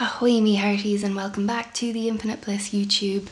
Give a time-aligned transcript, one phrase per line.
[0.00, 3.28] Ahoy, me hearties, and welcome back to the Infinite Bliss YouTube.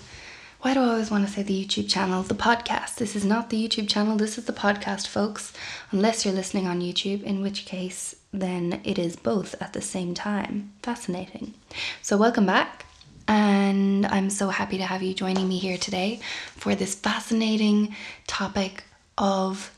[0.60, 2.22] Why do I always want to say the YouTube channel?
[2.22, 2.94] The podcast.
[2.94, 5.52] This is not the YouTube channel, this is the podcast, folks.
[5.90, 10.14] Unless you're listening on YouTube, in which case, then it is both at the same
[10.14, 10.72] time.
[10.84, 11.54] Fascinating.
[12.00, 12.86] So, welcome back,
[13.26, 16.20] and I'm so happy to have you joining me here today
[16.54, 17.96] for this fascinating
[18.28, 18.84] topic
[19.18, 19.76] of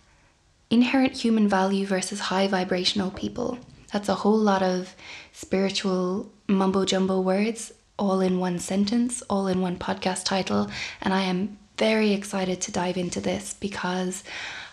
[0.69, 3.59] inherent human value versus high vibrational people.
[3.91, 4.95] That's a whole lot of
[5.33, 10.71] spiritual mumbo jumbo words all in one sentence, all in one podcast title.
[11.01, 14.25] And I am very excited to dive into this because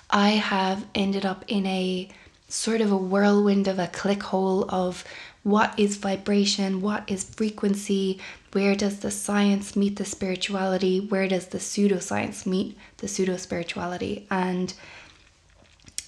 [0.09, 2.09] I have ended up in a
[2.47, 5.05] sort of a whirlwind of a click hole of
[5.43, 8.19] what is vibration, what is frequency,
[8.51, 14.27] where does the science meet the spirituality, where does the pseudoscience meet the pseudo spirituality.
[14.29, 14.73] And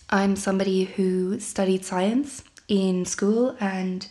[0.09, 4.05] I'm somebody who studied science in school and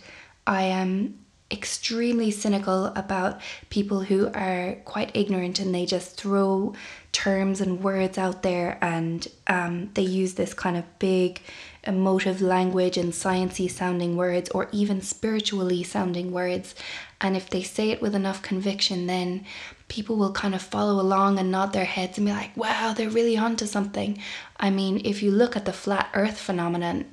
[0.46, 1.18] I am
[1.52, 6.74] extremely cynical about people who are quite ignorant and they just throw
[7.12, 11.40] terms and words out there and um, they use this kind of big
[11.84, 16.74] emotive language and sciencey sounding words or even spiritually sounding words.
[17.20, 19.44] And if they say it with enough conviction then
[19.88, 23.10] people will kind of follow along and nod their heads and be like wow they're
[23.10, 24.18] really onto something.
[24.58, 27.04] I mean if you look at the flat earth phenomenon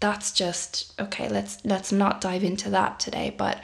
[0.00, 3.60] that's just okay let's let's not dive into that today but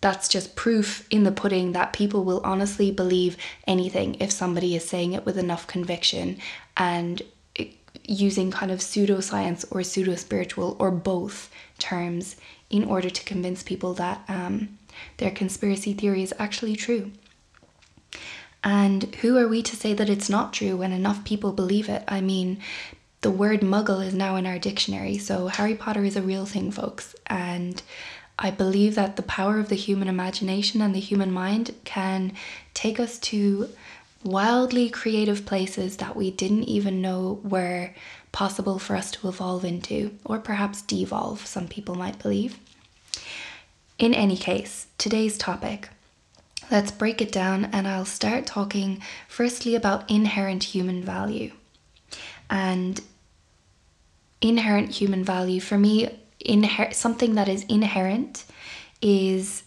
[0.00, 4.86] that's just proof in the pudding that people will honestly believe anything if somebody is
[4.86, 6.38] saying it with enough conviction
[6.76, 7.22] and
[8.06, 12.36] using kind of pseudoscience or pseudo spiritual or both terms
[12.70, 14.78] in order to convince people that um,
[15.18, 17.10] their conspiracy theory is actually true.
[18.62, 22.02] And who are we to say that it's not true when enough people believe it?
[22.08, 22.60] I mean,
[23.24, 25.16] the word muggle is now in our dictionary.
[25.16, 27.16] So Harry Potter is a real thing, folks.
[27.26, 27.82] And
[28.38, 32.34] I believe that the power of the human imagination and the human mind can
[32.74, 33.70] take us to
[34.22, 37.94] wildly creative places that we didn't even know were
[38.30, 42.58] possible for us to evolve into, or perhaps devolve, some people might believe.
[43.98, 45.88] In any case, today's topic.
[46.70, 51.52] Let's break it down, and I'll start talking firstly about inherent human value.
[52.50, 53.00] And
[54.44, 56.06] inherent human value for me
[56.44, 58.44] inher- something that is inherent
[59.00, 59.62] is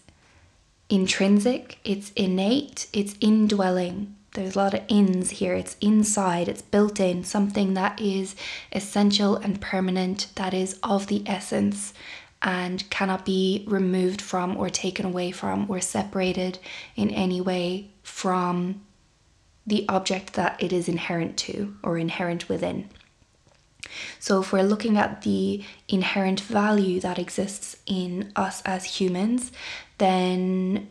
[0.90, 4.16] intrinsic it's innate it's indwelling.
[4.34, 8.36] There's a lot of ins here it's inside it's built in something that is
[8.72, 11.94] essential and permanent that is of the essence
[12.44, 16.60] and cannot be removed from or taken away from or separated
[16.96, 18.80] in any way from
[19.66, 22.88] the object that it is inherent to or inherent within
[24.20, 29.52] so, if we're looking at the inherent value that exists in us as humans,
[29.98, 30.88] then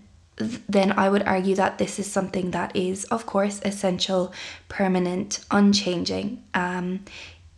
[0.69, 4.35] then I would argue that this is something that is, of course, essential,
[4.69, 6.45] permanent, unchanging.
[6.53, 7.05] Um,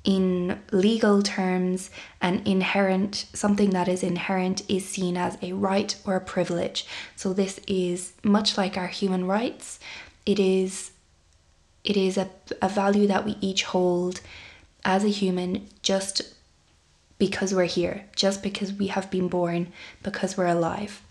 [0.04, 1.90] in legal terms,
[2.22, 6.86] an inherent, something that is inherent is seen as a right or a privilege.
[7.16, 9.80] So this is much like our human rights.
[10.24, 10.92] It is,
[11.84, 12.30] it is a,
[12.62, 14.20] a value that we each hold
[14.84, 16.34] as a human just
[17.18, 19.72] because we're here, just because we have been born,
[20.02, 21.02] because we're alive.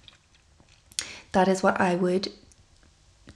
[1.33, 2.31] That is what I would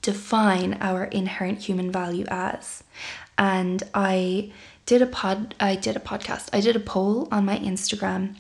[0.02, 2.84] define our inherent human value as.
[3.38, 4.52] And I
[4.86, 6.50] did a pod I did a podcast.
[6.54, 8.36] I did a poll on my Instagram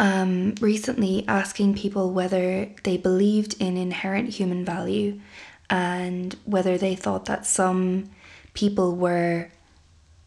[0.00, 5.20] um, recently asking people whether they believed in inherent human value
[5.68, 8.08] and whether they thought that some
[8.54, 9.50] people were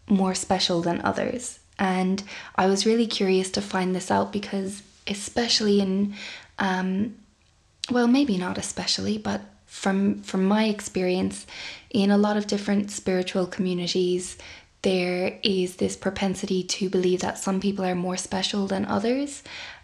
[0.07, 1.59] more special than others.
[1.79, 2.23] And
[2.55, 6.13] I was really curious to find this out because, especially in,
[6.59, 7.15] um,
[7.89, 11.47] well, maybe not especially, but from from my experience,
[11.89, 14.37] in a lot of different spiritual communities,
[14.83, 19.41] there is this propensity to believe that some people are more special than others.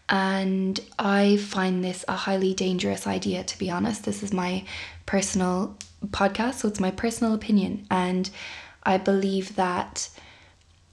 [0.10, 4.06] And I find this a highly dangerous idea, to be honest.
[4.06, 4.64] This is my
[5.06, 5.78] personal
[6.08, 7.86] podcast, so it's my personal opinion.
[7.90, 8.30] And
[8.84, 10.10] I believe that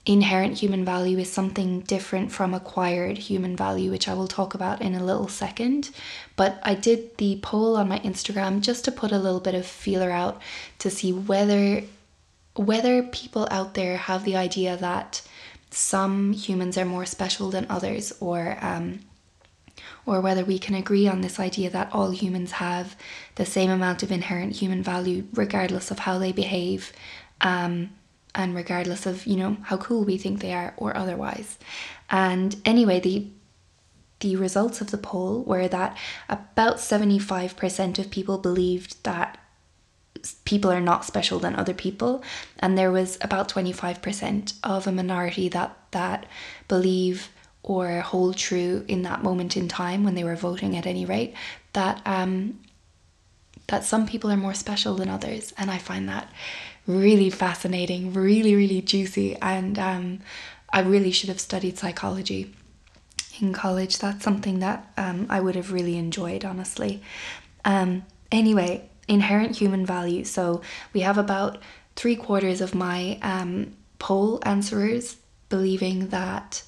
[0.05, 4.81] inherent human value is something different from acquired human value, which I will talk about
[4.81, 5.89] in a little second.
[6.35, 9.65] But I did the poll on my Instagram just to put a little bit of
[9.65, 10.41] feeler out
[10.79, 11.83] to see whether
[12.55, 15.21] whether people out there have the idea that
[15.69, 18.99] some humans are more special than others or um,
[20.05, 22.95] or whether we can agree on this idea that all humans have
[23.35, 26.93] the same amount of inherent human value regardless of how they behave
[27.41, 27.91] um,
[28.35, 31.57] and regardless of you know how cool we think they are or otherwise.
[32.09, 33.27] And anyway the
[34.19, 35.95] the results of the poll were that
[36.27, 39.37] about 75% of people believed that
[40.43, 42.23] people are not special than other people.
[42.57, 46.25] And there was about 25% of a minority that that
[46.67, 47.29] believe
[47.63, 51.33] or hold true in that moment in time when they were voting at any rate
[51.73, 52.59] that um
[53.67, 55.53] that some people are more special than others.
[55.57, 56.31] And i find that
[56.87, 60.19] really fascinating really really juicy and um
[60.71, 62.53] i really should have studied psychology
[63.39, 67.01] in college that's something that um, i would have really enjoyed honestly
[67.65, 70.23] um anyway inherent human value.
[70.23, 70.61] So
[70.93, 71.61] we have about
[71.95, 75.17] three quarters of my um, poll answerers
[75.49, 76.63] believing that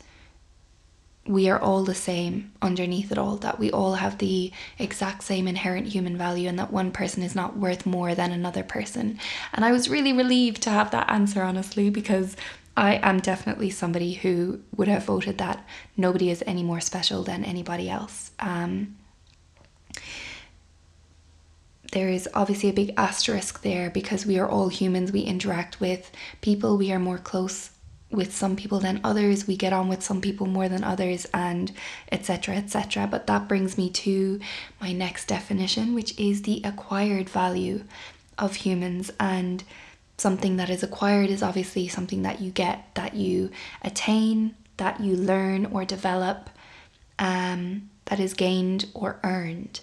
[1.29, 5.47] we are all the same underneath it all, that we all have the exact same
[5.47, 9.19] inherent human value, and that one person is not worth more than another person.
[9.53, 12.35] And I was really relieved to have that answer, honestly, because
[12.75, 15.63] I am definitely somebody who would have voted that
[15.95, 18.31] nobody is any more special than anybody else.
[18.39, 18.97] Um,
[21.91, 25.11] there is obviously a big asterisk there because we are all humans.
[25.11, 26.11] We interact with
[26.41, 26.75] people.
[26.75, 27.69] We are more close
[28.11, 29.47] with some people than others.
[29.47, 31.71] We get on with some people more than others, and
[32.11, 32.55] etc.
[32.55, 33.07] etc.
[33.07, 34.39] But that brings me to
[34.81, 37.83] my next definition, which is the acquired value
[38.37, 39.11] of humans.
[39.19, 39.63] And
[40.17, 43.51] something that is acquired is obviously something that you get, that you
[43.81, 46.49] attain, that you learn or develop,
[47.19, 49.81] um, that is gained or earned.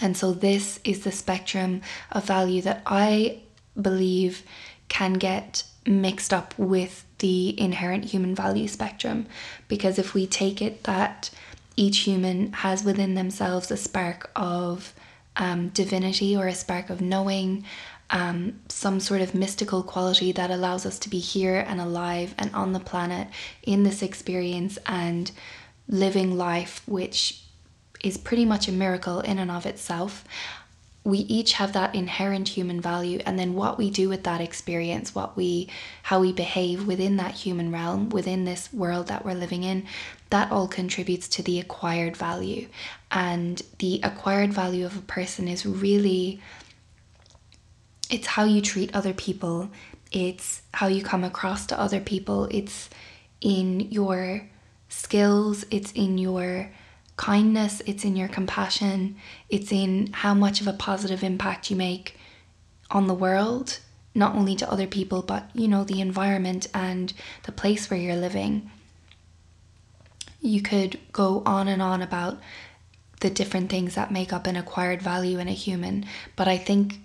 [0.00, 3.40] And so, this is the spectrum of value that I
[3.80, 4.42] believe
[4.88, 9.26] can get mixed up with the inherent human value spectrum.
[9.68, 11.30] Because if we take it that
[11.76, 14.92] each human has within themselves a spark of
[15.36, 17.64] um, divinity or a spark of knowing,
[18.10, 22.52] um, some sort of mystical quality that allows us to be here and alive and
[22.54, 23.28] on the planet
[23.62, 25.30] in this experience and
[25.88, 27.42] living life, which
[28.02, 30.24] is pretty much a miracle in and of itself.
[31.02, 35.14] We each have that inherent human value, and then what we do with that experience,
[35.14, 35.68] what we,
[36.02, 39.86] how we behave within that human realm, within this world that we're living in,
[40.28, 42.68] that all contributes to the acquired value.
[43.10, 46.40] And the acquired value of a person is really,
[48.10, 49.70] it's how you treat other people,
[50.12, 52.90] it's how you come across to other people, it's
[53.40, 54.48] in your
[54.90, 56.70] skills, it's in your
[57.20, 59.14] kindness, it's in your compassion,
[59.50, 62.16] it's in how much of a positive impact you make
[62.90, 63.78] on the world,
[64.14, 67.12] not only to other people, but you know, the environment and
[67.42, 68.70] the place where you're living.
[70.40, 72.40] You could go on and on about
[73.20, 76.06] the different things that make up an acquired value in a human,
[76.36, 77.00] but I think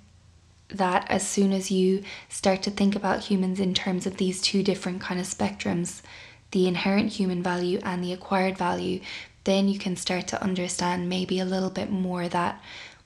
[0.70, 4.64] that as soon as you start to think about humans in terms of these two
[4.64, 6.02] different kind of spectrums,
[6.52, 9.02] the inherent human value and the acquired value,
[9.46, 12.62] then you can start to understand maybe a little bit more that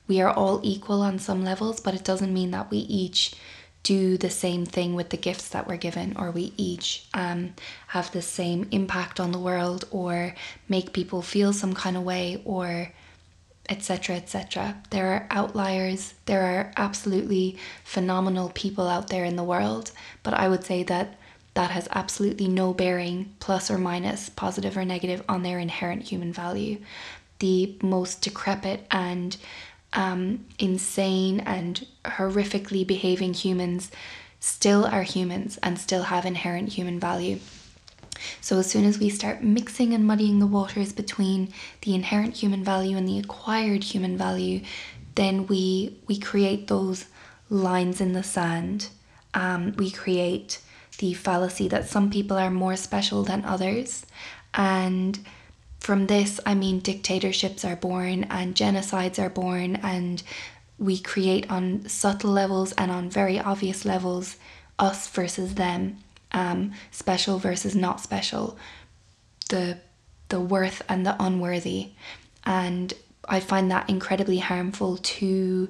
[0.08, 3.34] we are all equal on some levels, but it doesn't mean that we each
[3.82, 7.54] do the same thing with the gifts that we're given, or we each um,
[7.88, 10.34] have the same impact on the world, or
[10.68, 12.92] make people feel some kind of way, or
[13.68, 14.16] etc.
[14.16, 14.82] etc.
[14.90, 19.92] There are outliers, there are absolutely phenomenal people out there in the world,
[20.24, 21.19] but I would say that
[21.60, 26.32] that has absolutely no bearing, plus or minus, positive or negative, on their inherent human
[26.32, 26.78] value.
[27.38, 29.36] The most decrepit and
[29.92, 33.90] um, insane and horrifically behaving humans
[34.40, 37.38] still are humans and still have inherent human value.
[38.40, 41.52] So, as soon as we start mixing and muddying the waters between
[41.82, 44.62] the inherent human value and the acquired human value,
[45.14, 47.04] then we we create those
[47.50, 48.88] lines in the sand.
[49.34, 50.60] Um, we create
[51.00, 54.06] the fallacy that some people are more special than others.
[54.54, 55.18] And
[55.80, 60.22] from this, I mean, dictatorships are born and genocides are born, and
[60.78, 64.36] we create on subtle levels and on very obvious levels
[64.78, 65.98] us versus them,
[66.32, 68.56] um, special versus not special,
[69.48, 69.78] the
[70.28, 71.90] the worth and the unworthy,
[72.44, 72.94] and
[73.28, 75.68] I find that incredibly harmful to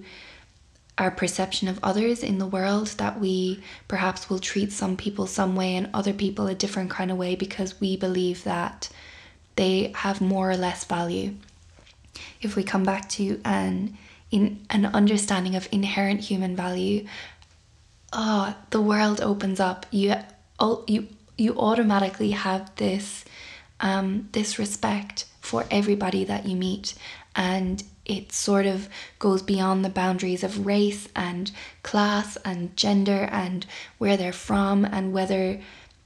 [1.00, 5.56] our perception of others in the world that we perhaps will treat some people some
[5.56, 8.90] way and other people a different kind of way because we believe that
[9.56, 11.34] they have more or less value.
[12.42, 13.96] If we come back to an
[14.30, 17.06] in an understanding of inherent human value,
[18.12, 19.86] oh, the world opens up.
[19.90, 20.16] You
[20.86, 23.24] you you automatically have this
[23.80, 26.94] um, this respect for everybody that you meet
[27.34, 28.88] and it sort of
[29.20, 31.52] goes beyond the boundaries of race and
[31.84, 33.64] class and gender and
[33.98, 35.60] where they're from and whether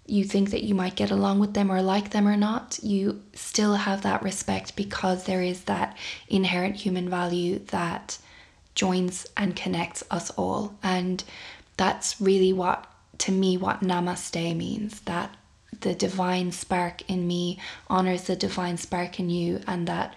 [0.06, 3.22] you think that you might get along with them or like them or not, you
[3.32, 5.96] still have that respect because there is that
[6.28, 8.18] inherent human value that
[8.74, 10.76] joins and connects us all.
[10.82, 11.24] And
[11.78, 12.86] that's really what,
[13.18, 15.34] to me, what namaste means that
[15.80, 17.58] the divine spark in me
[17.88, 20.14] honors the divine spark in you, and that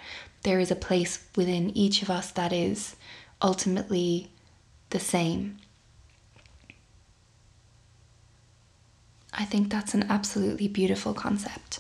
[0.48, 2.96] there is a place within each of us that is
[3.42, 4.32] ultimately
[4.92, 5.58] the same.
[9.34, 11.80] I think that's an absolutely beautiful concept.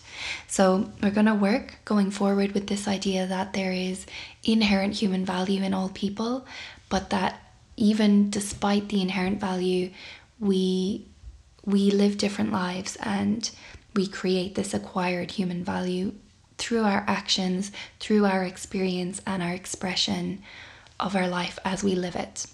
[0.50, 4.06] So, we're going to work going forward with this idea that there is
[4.44, 6.46] inherent human value in all people,
[6.90, 7.40] but that
[7.78, 9.92] even despite the inherent value,
[10.42, 11.06] we
[11.64, 13.50] we live different lives and
[13.96, 16.12] we create this acquired human value
[16.58, 20.42] through our actions, through our experience and our expression
[21.00, 22.46] of our life as we live it.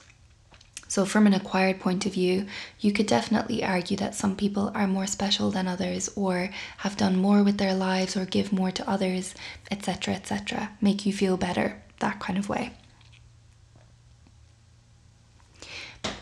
[0.93, 2.45] So, from an acquired point of view,
[2.79, 7.15] you could definitely argue that some people are more special than others, or have done
[7.15, 9.33] more with their lives, or give more to others,
[9.71, 12.73] etc., etc., make you feel better, that kind of way.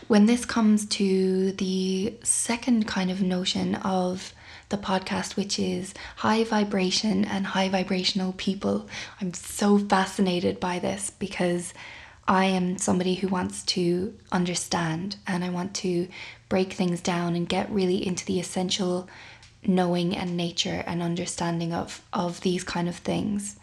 [0.08, 4.32] When this comes to the second kind of notion of
[4.72, 8.88] the podcast, which is high vibration and high vibrational people,
[9.20, 11.72] I'm so fascinated by this because
[12.26, 16.08] I am somebody who wants to understand and I want to
[16.48, 19.08] break things down and get really into the essential
[19.64, 23.58] knowing and nature and understanding of, of these kind of things.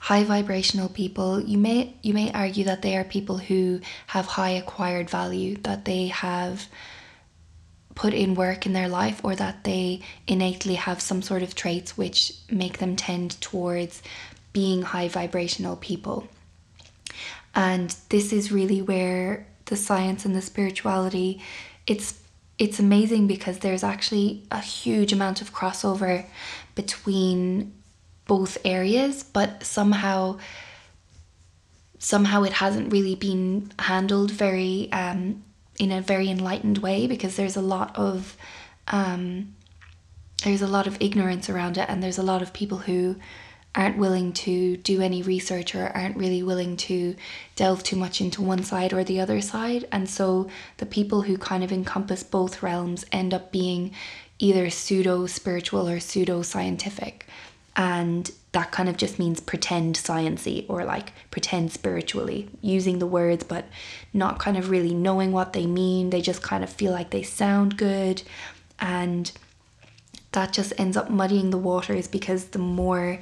[0.00, 4.50] High vibrational people, you may you may argue that they are people who have high
[4.50, 6.66] acquired value, that they have
[8.00, 11.98] put in work in their life or that they innately have some sort of traits
[11.98, 14.02] which make them tend towards
[14.54, 16.26] being high vibrational people.
[17.54, 21.42] And this is really where the science and the spirituality
[21.86, 22.18] it's
[22.58, 26.24] it's amazing because there's actually a huge amount of crossover
[26.74, 27.70] between
[28.26, 30.38] both areas, but somehow
[31.98, 35.42] somehow it hasn't really been handled very um,
[35.80, 38.36] in a very enlightened way because there's a lot of
[38.88, 39.54] um,
[40.44, 43.16] there's a lot of ignorance around it, and there's a lot of people who
[43.74, 47.14] aren't willing to do any research or aren't really willing to
[47.56, 49.86] delve too much into one side or the other side.
[49.92, 53.92] And so the people who kind of encompass both realms end up being
[54.38, 57.26] either pseudo spiritual or pseudo scientific.
[57.80, 63.42] And that kind of just means pretend sciency or like pretend spiritually, using the words
[63.42, 63.64] but
[64.12, 66.10] not kind of really knowing what they mean.
[66.10, 68.22] They just kind of feel like they sound good.
[68.80, 69.32] And
[70.32, 73.18] that just ends up muddying the waters because the more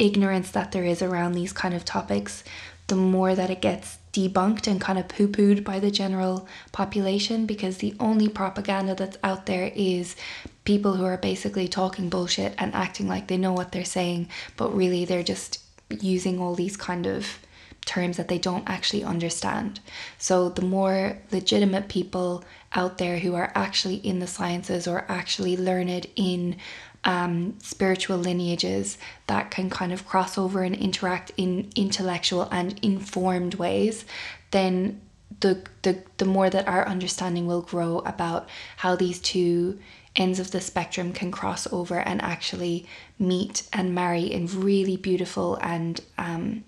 [0.00, 2.42] ignorance that there is around these kind of topics,
[2.88, 7.46] the more that it gets debunked and kind of poo pooed by the general population
[7.46, 10.16] because the only propaganda that's out there is
[10.64, 14.74] people who are basically talking bullshit and acting like they know what they're saying, but
[14.74, 15.60] really they're just
[16.00, 17.38] using all these kind of
[17.84, 19.80] terms that they don't actually understand.
[20.18, 25.56] So the more legitimate people out there who are actually in the sciences or actually
[25.56, 26.56] learned in
[27.04, 33.56] um, spiritual lineages that can kind of cross over and interact in intellectual and informed
[33.56, 34.04] ways,
[34.52, 35.00] then
[35.40, 39.80] the, the, the more that our understanding will grow about how these two
[40.14, 42.86] ends of the spectrum can cross over and actually
[43.18, 46.64] meet and marry in really beautiful and um,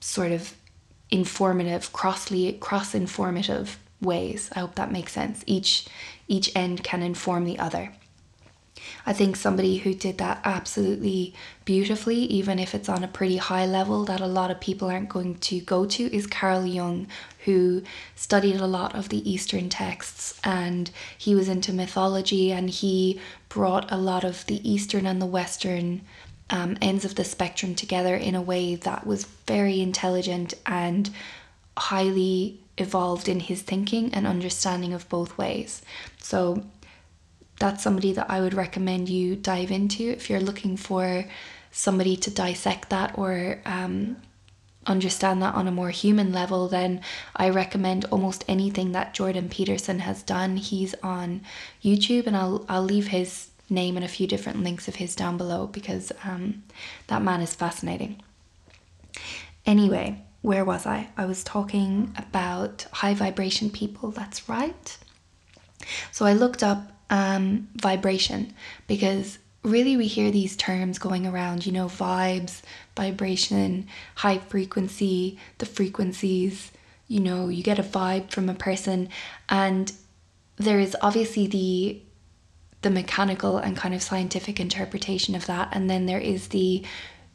[0.00, 0.54] sort of
[1.10, 4.50] informative, crossly cross informative ways.
[4.54, 5.42] I hope that makes sense.
[5.46, 5.86] Each
[6.26, 7.92] each end can inform the other.
[9.08, 11.32] I think somebody who did that absolutely
[11.64, 15.08] beautifully, even if it's on a pretty high level that a lot of people aren't
[15.08, 17.06] going to go to, is Carl Jung,
[17.46, 17.82] who
[18.14, 23.90] studied a lot of the Eastern texts and he was into mythology and he brought
[23.90, 26.02] a lot of the Eastern and the Western
[26.50, 31.08] um, ends of the spectrum together in a way that was very intelligent and
[31.78, 35.80] highly evolved in his thinking and understanding of both ways.
[36.20, 36.62] So
[37.58, 41.24] that's somebody that I would recommend you dive into if you're looking for
[41.70, 44.16] somebody to dissect that or um,
[44.86, 47.00] understand that on a more human level, then
[47.36, 50.56] I recommend almost anything that Jordan Peterson has done.
[50.56, 51.42] He's on
[51.82, 55.36] YouTube, and I'll I'll leave his name and a few different links of his down
[55.36, 56.62] below because um,
[57.08, 58.22] that man is fascinating.
[59.66, 61.10] Anyway, where was I?
[61.16, 64.10] I was talking about high vibration people.
[64.10, 64.96] That's right.
[66.10, 68.54] So I looked up um, vibration
[68.86, 72.62] because really we hear these terms going around, you know, vibes,
[72.96, 73.86] vibration,
[74.16, 76.70] high frequency, the frequencies,
[77.06, 79.08] you know, you get a vibe from a person,
[79.48, 79.92] and
[80.56, 82.02] there is obviously the
[82.82, 85.68] the mechanical and kind of scientific interpretation of that.
[85.72, 86.84] And then there is the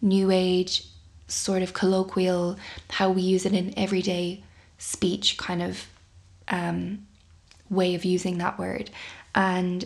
[0.01, 0.87] new age
[1.27, 2.57] sort of colloquial,
[2.89, 4.41] how we use it in everyday
[4.77, 5.85] speech kind of
[6.47, 7.05] um,
[7.69, 8.89] way of using that word.
[9.35, 9.85] And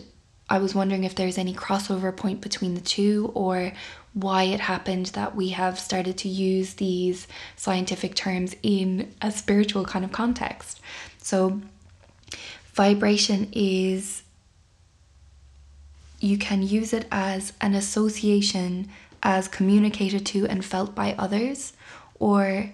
[0.50, 3.72] I was wondering if there's any crossover point between the two or
[4.14, 9.84] why it happened that we have started to use these scientific terms in a spiritual
[9.84, 10.80] kind of context.
[11.22, 11.60] So,
[12.72, 14.22] vibration is
[16.20, 18.88] you can use it as an association
[19.22, 21.72] as communicated to and felt by others,
[22.18, 22.70] or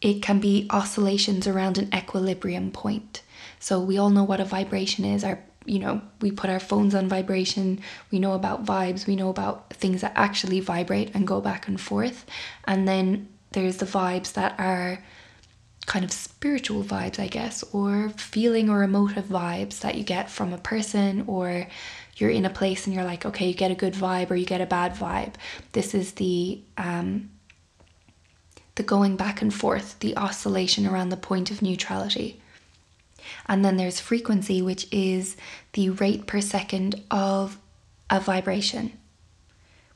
[0.00, 3.22] it can be oscillations around an equilibrium point.
[3.58, 5.24] So we all know what a vibration is.
[5.24, 7.80] Our you know, we put our phones on vibration,
[8.10, 11.80] we know about vibes, we know about things that actually vibrate and go back and
[11.80, 12.24] forth.
[12.64, 15.04] And then there's the vibes that are
[15.86, 20.52] kind of spiritual vibes, I guess, or feeling or emotive vibes that you get from
[20.52, 21.66] a person, or
[22.16, 24.46] you're in a place and you're like, okay, you get a good vibe or you
[24.46, 25.34] get a bad vibe.
[25.72, 27.30] This is the um,
[28.74, 32.40] the going back and forth, the oscillation around the point of neutrality.
[33.46, 35.36] And then there's frequency, which is
[35.72, 37.58] the rate per second of
[38.10, 38.92] a vibration,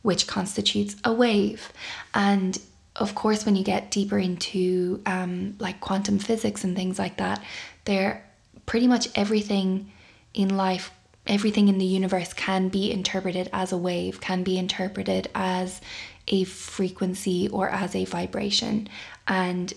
[0.03, 1.73] which constitutes a wave.
[2.15, 2.59] And
[2.97, 7.43] of course, when you get deeper into um, like quantum physics and things like that,
[7.85, 8.25] there
[8.67, 9.91] pretty much everything
[10.35, 10.91] in life,
[11.27, 15.81] everything in the universe can be interpreted as a wave, can be interpreted as
[16.29, 18.89] a frequency or as a vibration.
[19.27, 19.73] And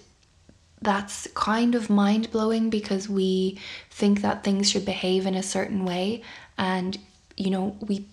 [0.84, 3.60] that's kind of mind blowing because we
[3.90, 6.22] think that things should behave in a certain way.
[6.58, 6.98] And
[7.38, 8.08] you know we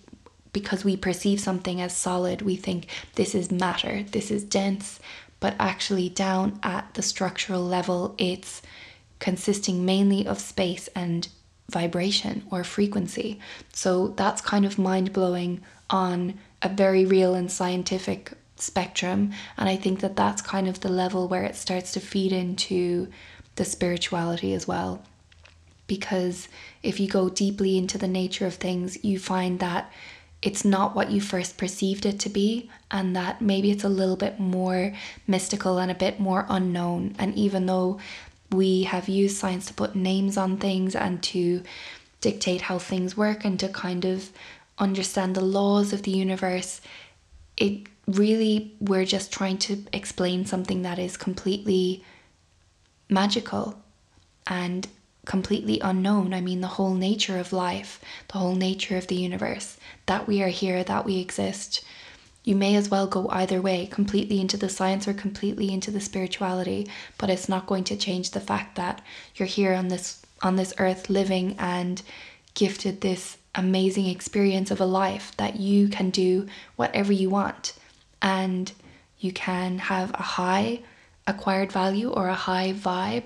[0.53, 4.99] because we perceive something as solid we think this is matter this is dense.
[5.39, 8.61] But actually down at the structural level it's
[9.19, 11.27] consisting mainly of space and
[11.69, 13.39] vibration or frequency.
[13.73, 19.31] So that's kind of mind blowing on a very real and scientific spectrum.
[19.57, 23.07] And I think that that's kind of the level where it starts to feed into
[23.55, 25.01] the spirituality as well.
[25.87, 26.47] Because
[26.83, 29.91] if you go deeply into the nature of things, you find that
[30.41, 34.15] it's not what you first perceived it to be, and that maybe it's a little
[34.15, 34.93] bit more
[35.27, 37.15] mystical and a bit more unknown.
[37.19, 37.99] And even though
[38.51, 41.61] we have used science to put names on things and to
[42.21, 44.31] dictate how things work and to kind of
[44.79, 46.81] understand the laws of the universe,
[47.57, 52.03] it really we're just trying to explain something that is completely
[53.09, 53.81] magical
[54.47, 54.87] and
[55.25, 56.33] completely unknown.
[56.33, 60.41] I mean, the whole nature of life, the whole nature of the universe, that we
[60.41, 61.83] are here, that we exist.
[62.43, 66.01] You may as well go either way, completely into the science or completely into the
[66.01, 69.01] spirituality, but it's not going to change the fact that
[69.35, 72.01] you're here on this on this earth living and
[72.55, 76.47] gifted this amazing experience of a life that you can do
[76.77, 77.73] whatever you want
[78.21, 78.71] and
[79.19, 80.81] you can have a high
[81.27, 83.25] acquired value or a high vibe.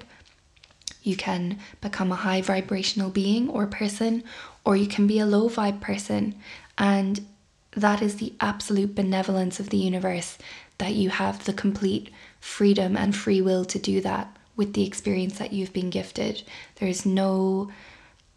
[1.03, 4.23] You can become a high vibrational being or person,
[4.63, 6.36] or you can be a low vibe person.
[6.77, 7.25] And
[7.71, 10.38] that is the absolute benevolence of the universe
[10.77, 15.38] that you have the complete freedom and free will to do that with the experience
[15.38, 16.43] that you've been gifted.
[16.75, 17.69] There's no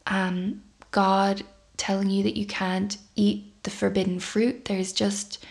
[0.07, 1.43] um, God
[1.77, 4.65] telling you that you can't eat the forbidden fruit.
[4.65, 5.45] There's just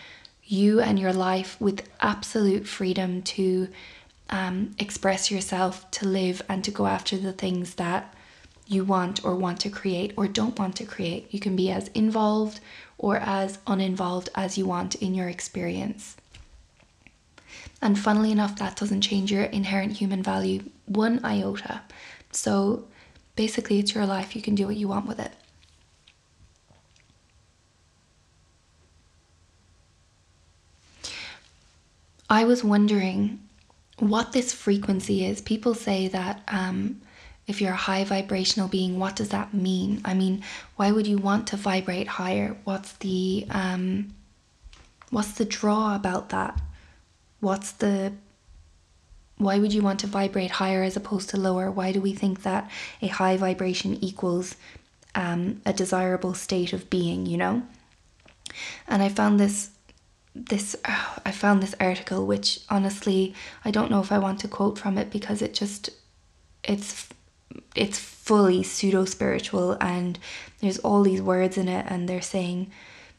[0.48, 3.68] you and your life with absolute freedom to
[4.30, 8.14] um, express yourself, to live, and to go after the things that
[8.66, 11.32] you want or want to create or don't want to create.
[11.32, 12.60] You can be as involved
[12.96, 16.16] or as uninvolved as you want in your experience.
[17.80, 21.82] And funnily enough, that doesn't change your inherent human value one iota.
[22.32, 22.86] So
[23.36, 24.34] basically, it's your life.
[24.34, 25.32] You can do what you want with it.
[32.30, 33.40] I was wondering
[33.98, 35.40] what this frequency is.
[35.40, 37.00] People say that um,
[37.46, 40.00] if you're a high vibrational being, what does that mean?
[40.04, 40.44] I mean,
[40.76, 42.56] why would you want to vibrate higher?
[42.64, 44.14] What's the um,
[45.10, 46.60] what's the draw about that?
[47.40, 48.12] What's the
[49.38, 51.70] why would you want to vibrate higher as opposed to lower?
[51.70, 54.56] Why do we think that a high vibration equals
[55.14, 57.24] um, a desirable state of being?
[57.24, 57.62] You know.
[58.86, 59.70] And I found this
[60.46, 64.48] this uh, I found this article which honestly I don't know if I want to
[64.48, 65.90] quote from it because it just
[66.64, 67.08] it's
[67.74, 70.18] it's fully pseudo spiritual and
[70.60, 72.70] there's all these words in it and they're saying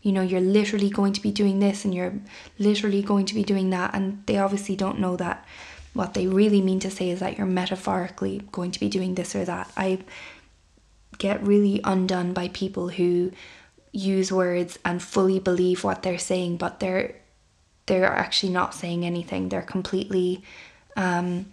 [0.02, 2.14] you know you're literally going to be doing this and you're
[2.58, 3.94] literally going to be doing that.
[3.94, 5.46] And they obviously don't know that
[5.94, 9.36] what they really mean to say is that you're metaphorically going to be doing this
[9.36, 9.72] or that.
[9.76, 10.00] I
[11.18, 13.32] get really undone by people who
[13.92, 17.16] use words and fully believe what they're saying, but they're
[17.86, 19.50] they're actually not saying anything.
[19.50, 20.44] They're completely
[20.96, 21.48] um,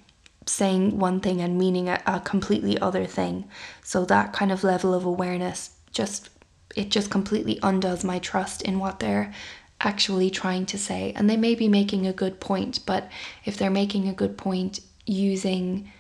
[0.45, 3.49] saying one thing and meaning a, a completely other thing.
[3.83, 6.29] So that kind of level of awareness just
[6.75, 9.33] it just completely undoes my trust in what they're
[9.81, 11.13] actually trying to say.
[11.17, 13.11] And they may be making a good point, but
[13.45, 15.91] if they're making a good point using,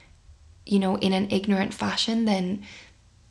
[0.66, 2.64] you know, in an ignorant fashion, then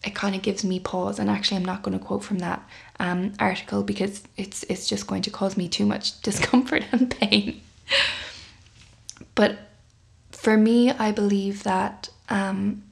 [0.04, 1.20] it kind of gives me pause.
[1.20, 2.68] And actually, I'm not going to quote from that
[2.99, 7.62] um, article because it's it's just going to cause me too much discomfort and pain.
[9.36, 9.58] but
[10.31, 12.84] for me, I believe that um,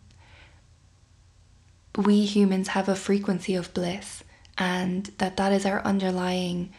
[1.95, 4.23] we humans have a frequency of bliss,
[4.57, 6.73] and that that is our underlying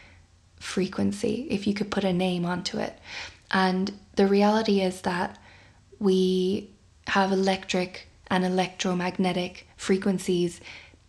[0.59, 1.47] frequency.
[1.49, 2.99] If you could put a name onto it,
[3.51, 5.37] and the reality is that
[5.99, 6.69] we
[7.07, 10.59] have electric and electromagnetic frequencies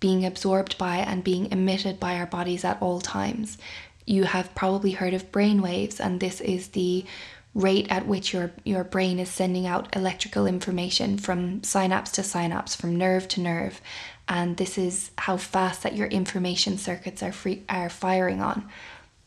[0.00, 3.58] being absorbed by and being emitted by our bodies at all times.
[4.04, 7.04] You have probably heard of brain waves, and this is the
[7.54, 12.76] rate at which your, your brain is sending out electrical information from synapse to synapse,
[12.76, 13.80] from nerve to nerve.
[14.28, 18.68] And this is how fast that your information circuits are free, are firing on.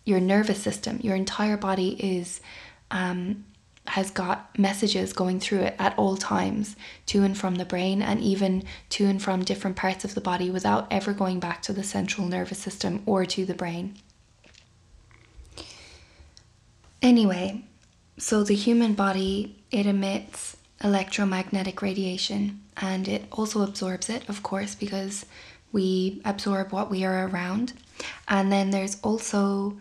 [0.05, 2.39] Your nervous system, your entire body is
[2.91, 3.45] um,
[3.89, 6.75] has got messages going through it at all times
[7.07, 10.51] to and from the brain and even to and from different parts of the body
[10.51, 13.95] without ever going back to the central nervous system or to the brain.
[17.01, 17.63] Anyway,
[18.17, 24.75] so the human body it emits electromagnetic radiation and it also absorbs it, of course,
[24.75, 25.25] because
[25.71, 27.73] we absorb what we are around.
[28.27, 29.77] And then there's also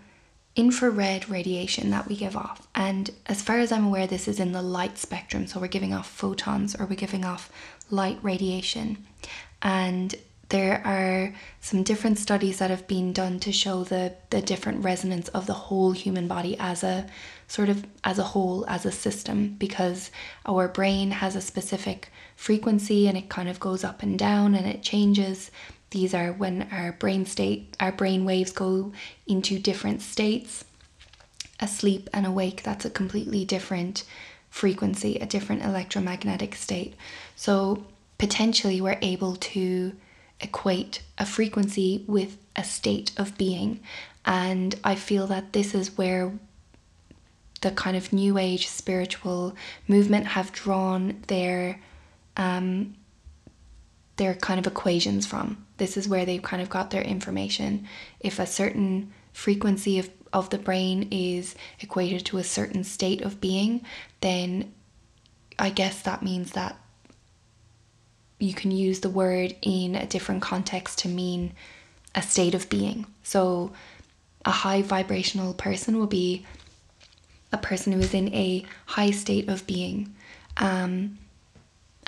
[0.58, 2.66] infrared radiation that we give off.
[2.74, 5.46] And as far as I'm aware, this is in the light spectrum.
[5.46, 7.50] So we're giving off photons or we're giving off
[7.90, 9.06] light radiation.
[9.62, 10.16] And
[10.48, 15.28] there are some different studies that have been done to show the, the different resonance
[15.28, 17.06] of the whole human body as a
[17.46, 20.10] sort of as a whole, as a system, because
[20.44, 24.66] our brain has a specific frequency and it kind of goes up and down and
[24.66, 25.52] it changes
[25.90, 28.92] these are when our brain state, our brain waves go
[29.27, 30.64] into different states.
[31.61, 34.05] Asleep and awake, that's a completely different
[34.51, 36.94] frequency, a different electromagnetic state.
[37.37, 37.85] So
[38.18, 39.92] potentially we're able to
[40.40, 43.81] equate a frequency with a state of being.
[44.24, 46.33] And I feel that this is where
[47.61, 49.57] the kind of new age spiritual
[49.88, 51.81] movement have drawn their
[52.37, 52.94] um,
[54.16, 55.64] their kind of equations from.
[55.78, 57.88] This is where they've kind of got their information.
[58.20, 63.40] If a certain frequency of, of the brain is equated to a certain state of
[63.40, 63.82] being,
[64.20, 64.72] then
[65.58, 66.76] I guess that means that
[68.38, 71.52] you can use the word in a different context to mean
[72.14, 73.06] a state of being.
[73.22, 73.72] So,
[74.44, 76.46] a high vibrational person will be
[77.52, 80.14] a person who is in a high state of being.
[80.56, 81.18] Um,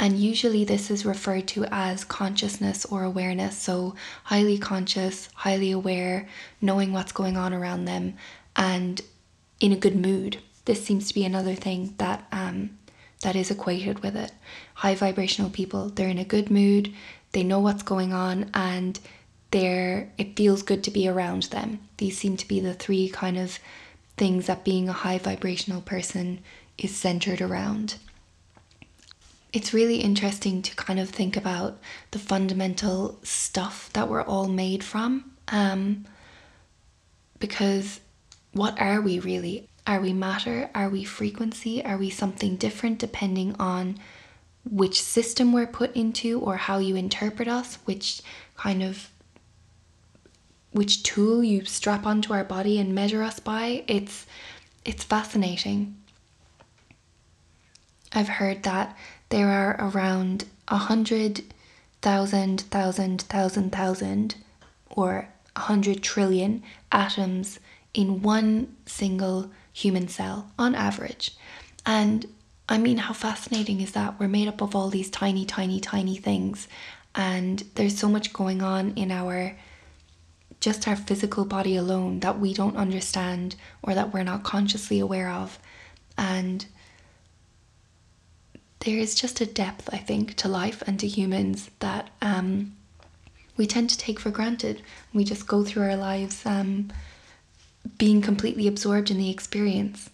[0.02, 3.58] and usually, this is referred to as consciousness or awareness.
[3.58, 6.26] So, highly conscious, highly aware,
[6.58, 8.14] knowing what's going on around them,
[8.56, 9.02] and
[9.60, 10.38] in a good mood.
[10.64, 12.78] This seems to be another thing that um,
[13.20, 14.32] that is equated with it.
[14.72, 16.94] High vibrational people, they're in a good mood,
[17.32, 18.98] they know what's going on, and
[19.50, 21.78] they're it feels good to be around them.
[21.98, 23.58] These seem to be the three kind of
[24.16, 26.40] things that being a high vibrational person
[26.78, 27.96] is centered around
[29.52, 31.78] it's really interesting to kind of think about
[32.12, 35.32] the fundamental stuff that we're all made from.
[35.48, 36.06] Um,
[37.38, 38.00] because
[38.52, 39.68] what are we really?
[39.86, 40.70] Are we matter?
[40.74, 41.84] Are we frequency?
[41.84, 43.98] Are we something different depending on
[44.64, 48.22] which system we're put into or how you interpret us, which
[48.56, 49.10] kind of
[50.72, 53.82] which tool you strap onto our body and measure us by?
[53.88, 54.26] It's
[54.84, 55.96] it's fascinating.
[58.12, 58.96] I've heard that
[59.30, 61.42] there are around a hundred
[62.02, 64.34] thousand, thousand, thousand, thousand,
[64.90, 66.62] or a hundred trillion
[66.92, 67.58] atoms
[67.94, 71.36] in one single human cell on average.
[71.84, 72.26] And
[72.68, 74.20] I mean, how fascinating is that?
[74.20, 76.68] We're made up of all these tiny, tiny, tiny things,
[77.14, 79.56] and there's so much going on in our
[80.60, 85.30] just our physical body alone that we don't understand or that we're not consciously aware
[85.30, 85.58] of.
[86.18, 86.66] And
[88.80, 92.76] there is just a depth, I think, to life and to humans that um,
[93.56, 94.82] we tend to take for granted.
[95.12, 96.90] We just go through our lives um,
[97.98, 100.10] being completely absorbed in the experience.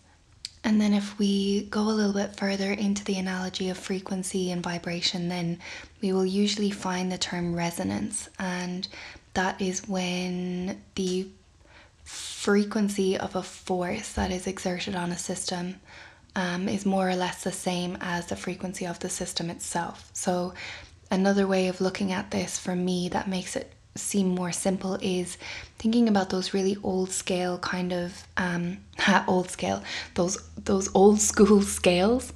[0.65, 4.65] And then, if we go a little bit further into the analogy of frequency and
[4.65, 5.61] vibration, then
[6.03, 8.89] we will usually find the term resonance, and
[9.35, 11.29] that is when the
[12.03, 15.81] frequency of a force that is exerted on a system
[16.37, 20.11] um, is more or less the same as the frequency of the system itself.
[20.13, 20.55] So,
[21.11, 25.39] another way of looking at this for me that makes it seem more simple is
[25.79, 28.79] thinking about those really old scale kind of um,
[29.27, 29.83] old scale
[30.15, 32.33] those those old school scales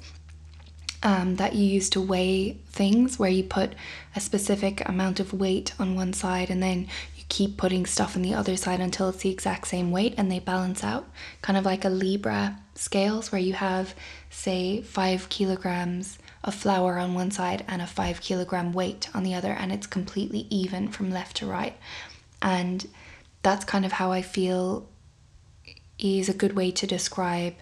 [1.03, 3.73] um, that you use to weigh things where you put
[4.15, 8.23] a specific amount of weight on one side and then you keep putting stuff on
[8.23, 11.07] the other side until it's the exact same weight and they balance out
[11.41, 13.93] kind of like a libra scales where you have
[14.29, 19.33] say five kilograms of flour on one side and a five kilogram weight on the
[19.33, 21.77] other, and it's completely even from left to right.
[22.41, 22.87] And
[23.43, 24.87] that's kind of how I feel
[25.99, 27.53] is a good way to describe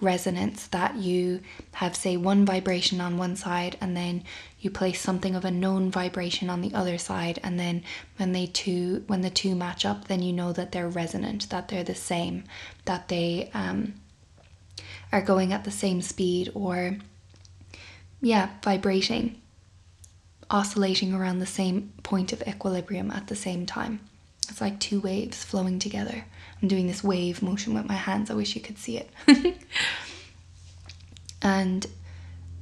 [0.00, 1.40] resonance that you
[1.72, 4.22] have say one vibration on one side and then
[4.60, 7.82] you place something of a known vibration on the other side and then
[8.16, 11.68] when they two when the two match up then you know that they're resonant that
[11.68, 12.44] they're the same
[12.84, 13.94] that they um,
[15.14, 16.96] are going at the same speed or
[18.20, 19.40] yeah, vibrating,
[20.50, 24.00] oscillating around the same point of equilibrium at the same time.
[24.48, 26.24] It's like two waves flowing together.
[26.60, 28.28] I'm doing this wave motion with my hands.
[28.28, 29.08] I wish you could see it.
[31.42, 31.86] and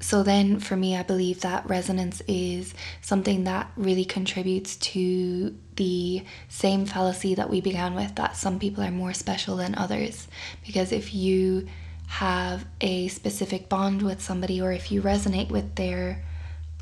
[0.01, 6.23] so then for me I believe that resonance is something that really contributes to the
[6.51, 10.27] same fallacy that we began with that some people are more special than others
[10.67, 11.69] because if you
[12.13, 16.23] have a specific bond with somebody or if you resonate with their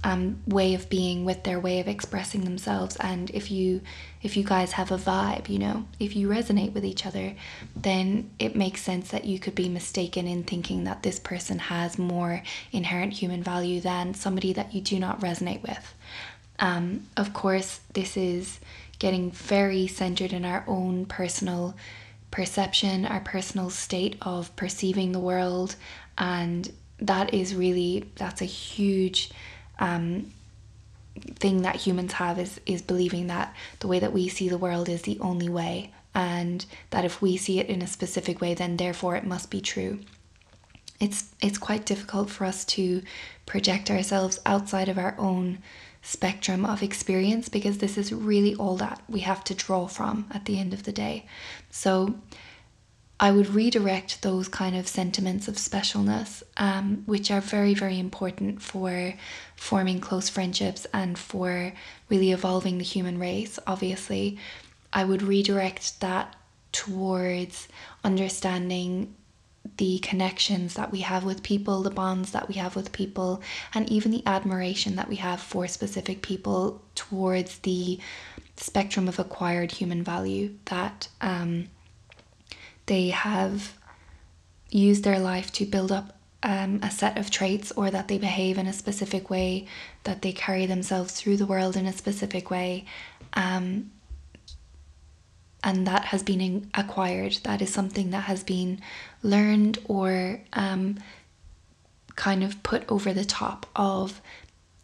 [0.02, 3.80] um, way of being with their way of expressing themselves and if you
[4.22, 7.36] if you guys have a vibe you know if you resonate with each other
[7.76, 11.96] then it makes sense that you could be mistaken in thinking that this person has
[11.96, 15.94] more inherent human value than somebody that you do not resonate with.
[16.58, 18.58] Um, of course this is
[18.98, 21.76] getting very centered in our own personal
[22.30, 25.76] perception, our personal state of perceiving the world,
[26.18, 29.30] and that is really that's a huge
[29.78, 30.30] um,
[31.36, 34.88] thing that humans have is is believing that the way that we see the world
[34.88, 38.76] is the only way, and that if we see it in a specific way, then
[38.76, 39.98] therefore it must be true.
[41.00, 43.02] It's it's quite difficult for us to
[43.46, 45.58] project ourselves outside of our own
[46.02, 50.44] spectrum of experience because this is really all that we have to draw from at
[50.46, 51.26] the end of the day.
[51.70, 52.14] So
[53.18, 58.62] I would redirect those kind of sentiments of specialness, um, which are very, very important
[58.62, 59.12] for
[59.56, 61.74] forming close friendships and for
[62.08, 64.38] really evolving the human race, obviously.
[64.90, 66.34] I would redirect that
[66.72, 67.68] towards
[68.02, 69.14] understanding
[69.76, 73.42] the connections that we have with people, the bonds that we have with people,
[73.74, 77.98] and even the admiration that we have for specific people towards the
[78.56, 81.68] spectrum of acquired human value that um,
[82.86, 83.74] they have
[84.70, 88.56] used their life to build up um, a set of traits or that they behave
[88.58, 89.66] in a specific way,
[90.04, 92.84] that they carry themselves through the world in a specific way.
[93.34, 93.90] Um,
[95.62, 97.34] and that has been acquired.
[97.44, 98.80] That is something that has been
[99.22, 100.98] learned or um,
[102.16, 104.20] kind of put over the top of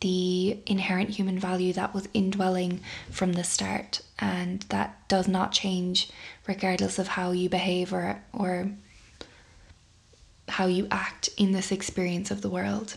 [0.00, 6.10] the inherent human value that was indwelling from the start, and that does not change
[6.46, 8.70] regardless of how you behave or or
[10.48, 12.96] how you act in this experience of the world.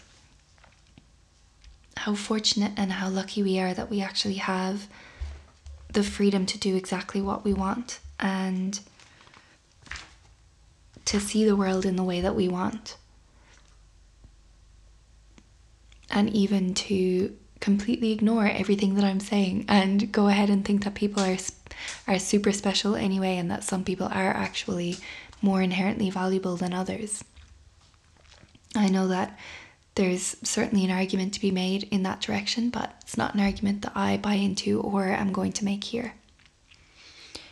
[1.97, 4.87] How fortunate and how lucky we are that we actually have
[5.91, 8.79] the freedom to do exactly what we want and
[11.05, 12.97] to see the world in the way that we want.
[16.11, 20.93] And even to completely ignore everything that I'm saying and go ahead and think that
[20.93, 21.37] people are
[22.07, 24.97] are super special anyway and that some people are actually
[25.41, 27.23] more inherently valuable than others.
[28.75, 29.37] I know that
[29.95, 33.81] there's certainly an argument to be made in that direction, but it's not an argument
[33.81, 36.13] that I buy into or am going to make here.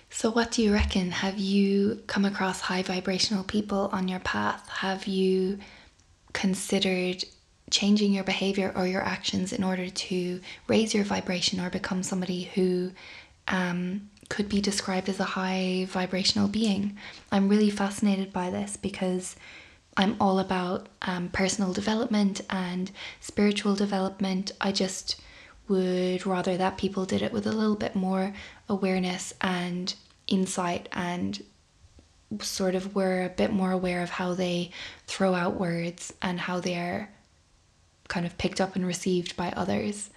[0.09, 1.11] So, what do you reckon?
[1.11, 4.67] Have you come across high vibrational people on your path?
[4.69, 5.59] Have you
[6.33, 7.23] considered
[7.69, 12.43] changing your behavior or your actions in order to raise your vibration or become somebody
[12.55, 12.91] who
[13.49, 16.97] um, could be described as a high vibrational being?
[17.31, 19.35] I'm really fascinated by this because
[19.97, 24.51] I'm all about um, personal development and spiritual development.
[24.61, 25.19] I just
[25.67, 28.31] would rather that people did it with a little bit more
[28.69, 29.93] awareness and
[30.27, 31.43] insight and
[32.41, 34.69] sort of were a bit more aware of how they
[35.07, 37.09] throw out words and how they're
[38.07, 40.11] kind of picked up and received by others.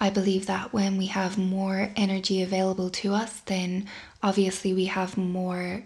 [0.00, 3.86] I believe that when we have more energy available to us, then
[4.22, 5.82] obviously we have more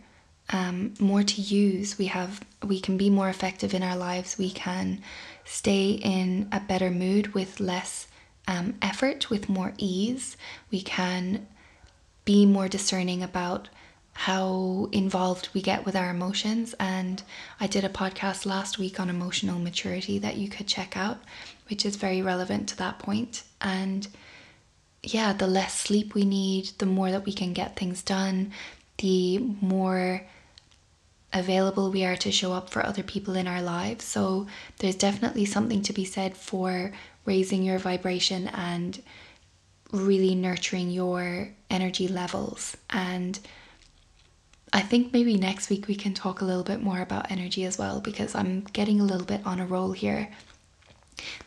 [0.50, 1.98] um, more to use.
[1.98, 4.38] We have we can be more effective in our lives.
[4.38, 5.02] We can
[5.44, 8.06] stay in a better mood with less
[8.48, 10.36] um, effort, with more ease.
[10.70, 11.46] We can
[12.24, 13.68] be more discerning about
[14.12, 16.74] how involved we get with our emotions.
[16.80, 17.22] And
[17.60, 21.18] I did a podcast last week on emotional maturity that you could check out,
[21.68, 23.42] which is very relevant to that point.
[23.60, 24.08] And
[25.02, 28.52] yeah, the less sleep we need, the more that we can get things done,
[28.98, 30.22] the more
[31.38, 34.04] available we are to show up for other people in our lives.
[34.04, 34.46] So
[34.78, 36.92] there's definitely something to be said for
[37.24, 39.02] raising your vibration and
[39.92, 43.38] really nurturing your energy levels and
[44.72, 47.78] I think maybe next week we can talk a little bit more about energy as
[47.78, 50.30] well because I'm getting a little bit on a roll here.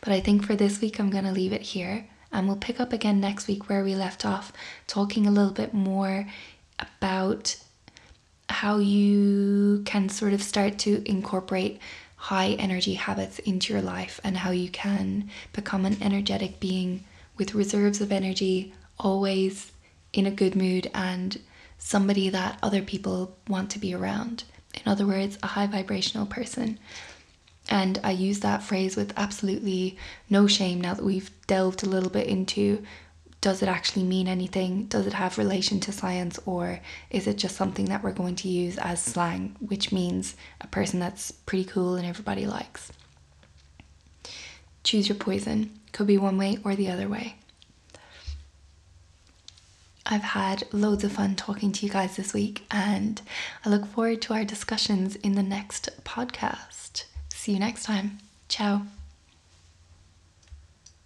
[0.00, 2.80] But I think for this week I'm going to leave it here and we'll pick
[2.80, 4.52] up again next week where we left off,
[4.86, 6.26] talking a little bit more
[6.78, 7.56] about
[8.50, 11.78] how you can sort of start to incorporate
[12.16, 17.04] high energy habits into your life and how you can become an energetic being
[17.38, 19.72] with reserves of energy, always
[20.12, 21.40] in a good mood and
[21.78, 24.44] somebody that other people want to be around.
[24.74, 26.78] In other words, a high vibrational person.
[27.68, 29.96] And I use that phrase with absolutely
[30.28, 32.84] no shame now that we've delved a little bit into
[33.40, 34.84] does it actually mean anything?
[34.86, 36.38] Does it have relation to science?
[36.44, 40.66] Or is it just something that we're going to use as slang, which means a
[40.66, 42.92] person that's pretty cool and everybody likes?
[44.84, 45.78] Choose your poison.
[45.92, 47.36] Could be one way or the other way.
[50.06, 53.20] I've had loads of fun talking to you guys this week, and
[53.64, 57.04] I look forward to our discussions in the next podcast.
[57.28, 58.18] See you next time.
[58.48, 58.82] Ciao.